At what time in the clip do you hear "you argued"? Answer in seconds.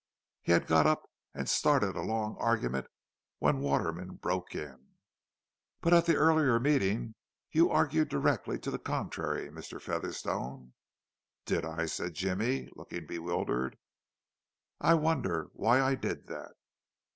7.51-8.09